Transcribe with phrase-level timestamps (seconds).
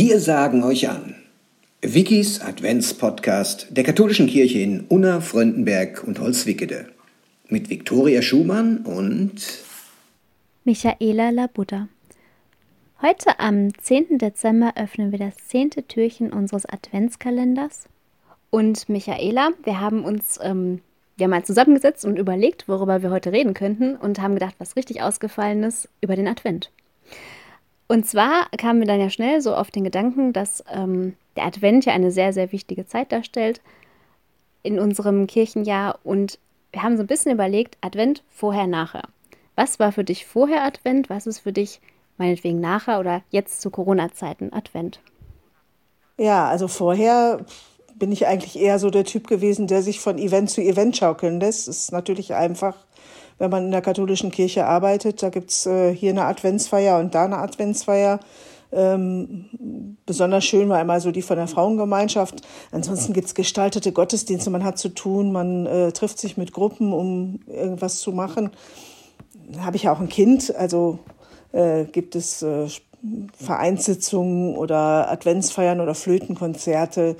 [0.00, 1.16] Wir sagen euch an.
[1.82, 6.86] Wikis Adventspodcast der katholischen Kirche in Unna, Fröndenberg und Holzwickede.
[7.48, 9.42] Mit Viktoria Schumann und
[10.62, 11.88] Michaela Labuda.
[13.02, 14.18] Heute am 10.
[14.18, 17.86] Dezember öffnen wir das zehnte Türchen unseres Adventskalenders.
[18.50, 20.80] Und Michaela, wir haben uns ähm,
[21.18, 25.02] ja mal zusammengesetzt und überlegt, worüber wir heute reden könnten und haben gedacht, was richtig
[25.02, 26.70] ausgefallen ist über den Advent.
[27.88, 31.86] Und zwar kamen wir dann ja schnell so auf den Gedanken, dass ähm, der Advent
[31.86, 33.62] ja eine sehr, sehr wichtige Zeit darstellt
[34.62, 35.98] in unserem Kirchenjahr.
[36.04, 36.38] Und
[36.70, 39.04] wir haben so ein bisschen überlegt, Advent vorher, nachher.
[39.56, 41.08] Was war für dich vorher Advent?
[41.08, 41.80] Was ist für dich
[42.18, 45.00] meinetwegen nachher oder jetzt zu Corona-Zeiten Advent?
[46.18, 47.46] Ja, also vorher
[47.94, 51.40] bin ich eigentlich eher so der Typ gewesen, der sich von Event zu Event schaukeln
[51.40, 51.68] lässt.
[51.68, 52.76] Es ist natürlich einfach
[53.38, 55.22] wenn man in der katholischen Kirche arbeitet.
[55.22, 58.20] Da gibt's äh, hier eine Adventsfeier und da eine Adventsfeier.
[58.70, 62.42] Ähm, besonders schön war immer so die von der Frauengemeinschaft.
[62.70, 67.40] Ansonsten gibt's gestaltete Gottesdienste, man hat zu tun, man äh, trifft sich mit Gruppen, um
[67.46, 68.50] irgendwas zu machen.
[69.50, 70.98] Da habe ich ja auch ein Kind, also
[71.52, 72.66] äh, gibt es äh,
[73.32, 77.16] Vereinssitzungen oder Adventsfeiern oder Flötenkonzerte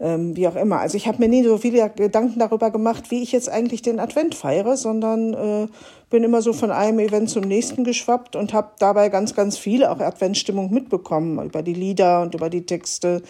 [0.00, 0.80] ähm, wie auch immer.
[0.80, 4.00] Also ich habe mir nie so viele Gedanken darüber gemacht, wie ich jetzt eigentlich den
[4.00, 5.66] Advent feiere, sondern äh,
[6.08, 9.84] bin immer so von einem Event zum nächsten geschwappt und habe dabei ganz, ganz viel
[9.84, 13.22] auch Adventsstimmung mitbekommen über die Lieder und über die Texte,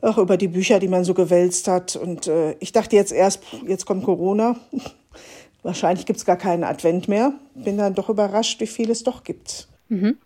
[0.00, 1.96] auch über die Bücher, die man so gewälzt hat.
[1.96, 4.56] Und äh, ich dachte jetzt erst, jetzt kommt Corona.
[5.62, 7.32] Wahrscheinlich gibt es gar keinen Advent mehr.
[7.54, 9.66] Bin dann doch überrascht, wie viel es doch gibt.
[9.88, 10.18] Mhm.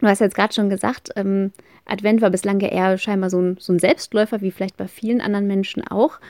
[0.00, 1.52] Du hast jetzt gerade schon gesagt, ähm,
[1.84, 5.46] Advent war bislang eher scheinbar so ein, so ein Selbstläufer, wie vielleicht bei vielen anderen
[5.46, 6.20] Menschen auch.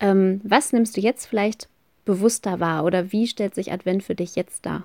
[0.00, 1.68] Ähm, was nimmst du jetzt vielleicht
[2.04, 4.84] bewusster wahr oder wie stellt sich Advent für dich jetzt dar?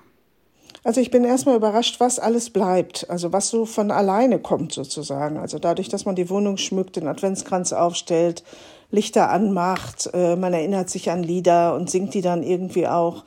[0.82, 5.38] Also ich bin erstmal überrascht, was alles bleibt, also was so von alleine kommt sozusagen.
[5.38, 8.42] Also dadurch, dass man die Wohnung schmückt, den Adventskranz aufstellt,
[8.90, 13.24] Lichter anmacht, äh, man erinnert sich an Lieder und singt die dann irgendwie auch.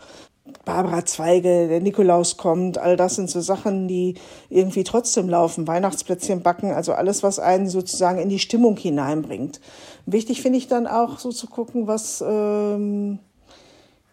[0.65, 4.15] Barbara Zweige, der Nikolaus kommt, all das sind so Sachen, die
[4.49, 5.67] irgendwie trotzdem laufen.
[5.67, 9.61] Weihnachtsplätzchen backen, also alles, was einen sozusagen in die Stimmung hineinbringt.
[10.05, 13.19] Wichtig finde ich dann auch so zu gucken, was, ähm,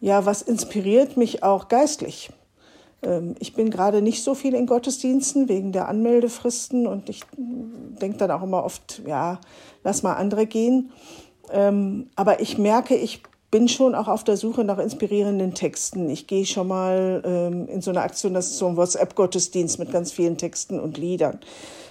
[0.01, 2.31] ja, was inspiriert mich auch geistlich.
[3.03, 8.19] Ähm, ich bin gerade nicht so viel in Gottesdiensten wegen der Anmeldefristen und ich denke
[8.19, 9.41] dann auch immer oft, ja,
[9.83, 10.91] lass mal andere gehen.
[11.53, 13.23] Ähm, aber ich merke, ich
[13.55, 16.11] bin schon auch auf der Suche nach inspirierenden Texten.
[16.11, 19.93] Ich gehe schon mal ähm, in so eine Aktion, das ist so ein WhatsApp-Gottesdienst mit
[19.93, 21.39] ganz vielen Texten und Liedern.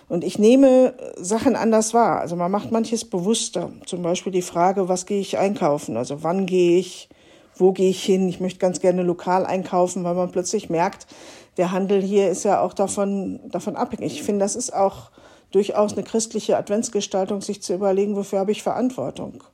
[0.09, 2.19] Und ich nehme Sachen anders wahr.
[2.19, 3.69] Also man macht manches bewusster.
[3.85, 5.95] Zum Beispiel die Frage, was gehe ich einkaufen?
[5.95, 7.07] Also wann gehe ich?
[7.55, 8.27] Wo gehe ich hin?
[8.27, 11.07] Ich möchte ganz gerne lokal einkaufen, weil man plötzlich merkt,
[11.55, 14.15] der Handel hier ist ja auch davon, davon abhängig.
[14.15, 15.11] Ich finde, das ist auch
[15.51, 19.45] durchaus eine christliche Adventsgestaltung, sich zu überlegen, wofür habe ich Verantwortung.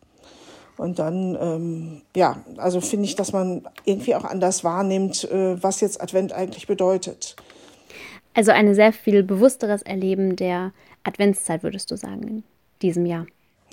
[0.79, 5.81] Und dann, ähm, ja, also finde ich, dass man irgendwie auch anders wahrnimmt, äh, was
[5.81, 7.35] jetzt Advent eigentlich bedeutet.
[8.33, 10.71] Also ein sehr viel bewussteres Erleben der
[11.03, 12.43] Adventszeit, würdest du sagen, in
[12.81, 13.25] diesem Jahr.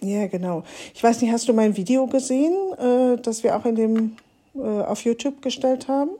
[0.03, 0.65] Ja, genau.
[0.95, 4.17] Ich weiß nicht, hast du mein Video gesehen, äh, das wir auch in dem
[4.57, 6.11] äh, auf YouTube gestellt haben?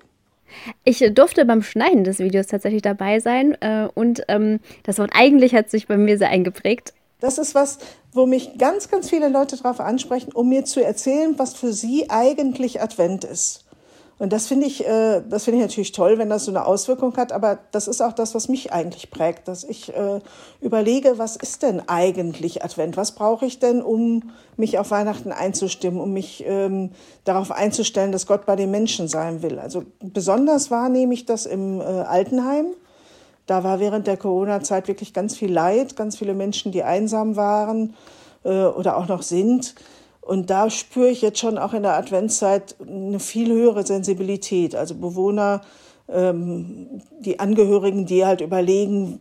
[0.85, 5.53] Ich durfte beim Schneiden des Videos tatsächlich dabei sein äh, und ähm, das Wort eigentlich
[5.53, 6.95] hat sich bei mir sehr eingeprägt.
[7.21, 7.79] Das ist was,
[8.13, 12.11] wo mich ganz, ganz viele Leute darauf ansprechen, um mir zu erzählen, was für sie
[12.11, 13.67] eigentlich Advent ist.
[14.19, 17.15] Und das finde ich, äh, das finde ich natürlich toll, wenn das so eine Auswirkung
[17.19, 17.33] hat.
[17.33, 20.21] Aber das ist auch das, was mich eigentlich prägt, dass ich äh,
[20.63, 22.97] überlege, was ist denn eigentlich Advent?
[22.97, 26.93] Was brauche ich denn, um mich auf Weihnachten einzustimmen, um mich ähm,
[27.25, 29.59] darauf einzustellen, dass Gott bei den Menschen sein will?
[29.59, 32.69] Also besonders wahrnehme ich das im äh, Altenheim
[33.47, 37.95] da war während der Corona-Zeit wirklich ganz viel Leid, ganz viele Menschen, die einsam waren
[38.45, 39.75] äh, oder auch noch sind.
[40.21, 44.75] Und da spüre ich jetzt schon auch in der Adventszeit eine viel höhere Sensibilität.
[44.75, 45.61] Also Bewohner,
[46.09, 49.21] ähm, die Angehörigen, die halt überlegen,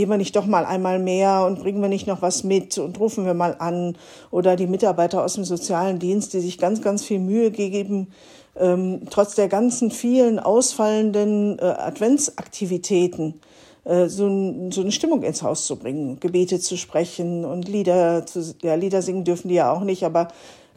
[0.00, 2.98] gehen wir nicht doch mal einmal mehr und bringen wir nicht noch was mit und
[2.98, 3.98] rufen wir mal an.
[4.30, 8.10] Oder die Mitarbeiter aus dem sozialen Dienst, die sich ganz, ganz viel Mühe geben,
[8.56, 13.42] ähm, trotz der ganzen vielen ausfallenden äh, Adventsaktivitäten
[13.84, 18.24] äh, so, ein, so, eine Stimmung ins Haus zu bringen, Gebete zu sprechen und Lieder
[18.24, 20.28] zu, ja, Lieder singen dürfen die ja auch nicht, aber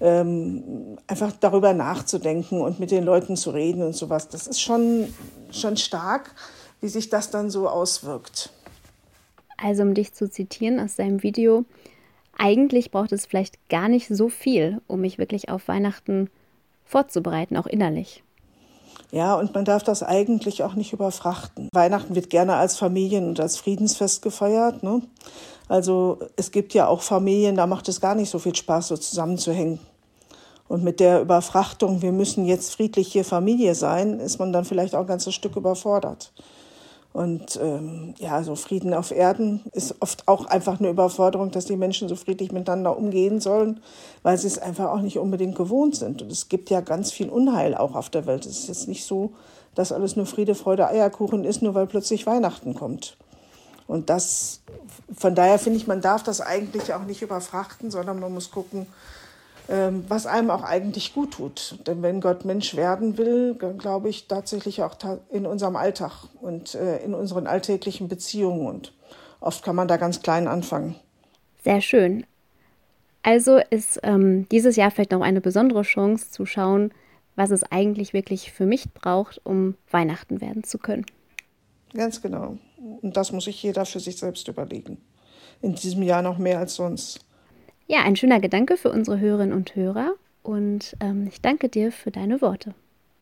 [0.01, 4.27] ähm, einfach darüber nachzudenken und mit den Leuten zu reden und sowas.
[4.27, 5.13] Das ist schon,
[5.49, 6.35] schon stark,
[6.81, 8.49] wie sich das dann so auswirkt.
[9.63, 11.65] Also um dich zu zitieren aus deinem Video,
[12.37, 16.43] eigentlich braucht es vielleicht gar nicht so viel, um mich wirklich auf Weihnachten zu
[16.85, 18.23] vorzubereiten, auch innerlich.
[19.11, 21.69] Ja, und man darf das eigentlich auch nicht überfrachten.
[21.71, 24.83] Weihnachten wird gerne als Familien- und als Friedensfest gefeiert.
[24.83, 25.01] Ne?
[25.67, 28.97] Also es gibt ja auch Familien, da macht es gar nicht so viel Spaß, so
[28.97, 29.79] zusammenzuhängen.
[30.67, 34.95] Und mit der Überfrachtung, wir müssen jetzt friedlich hier Familie sein, ist man dann vielleicht
[34.95, 36.31] auch ein ganzes Stück überfordert.
[37.13, 41.77] Und ähm, ja, so Frieden auf Erden ist oft auch einfach eine Überforderung, dass die
[41.77, 43.81] Menschen so friedlich miteinander umgehen sollen,
[44.23, 46.23] weil sie es einfach auch nicht unbedingt gewohnt sind.
[46.23, 48.47] Und es gibt ja ganz viel Unheil auch auf der Welt.
[48.47, 49.33] Es ist jetzt nicht so,
[49.75, 53.15] dass alles nur Friede, Freude, Eierkuchen ist, nur weil plötzlich Weihnachten kommt.
[53.85, 54.61] Und das,
[55.15, 58.87] von daher finde ich, man darf das eigentlich auch nicht überfrachten, sondern man muss gucken,
[59.67, 61.79] was einem auch eigentlich gut tut.
[61.87, 64.95] Denn wenn Gott Mensch werden will, glaube ich tatsächlich auch
[65.29, 66.11] in unserem Alltag
[66.41, 68.67] und äh, in unseren alltäglichen Beziehungen.
[68.67, 68.93] Und
[69.39, 70.95] oft kann man da ganz klein anfangen.
[71.63, 72.25] Sehr schön.
[73.23, 76.91] Also ist ähm, dieses Jahr vielleicht noch eine besondere Chance zu schauen,
[77.37, 81.05] was es eigentlich wirklich für mich braucht, um Weihnachten werden zu können.
[81.93, 82.57] Ganz genau.
[83.01, 84.97] Und das muss sich jeder für sich selbst überlegen.
[85.61, 87.21] In diesem Jahr noch mehr als sonst.
[87.93, 92.09] Ja, ein schöner Gedanke für unsere Hörerinnen und Hörer und ähm, ich danke dir für
[92.09, 92.73] deine Worte.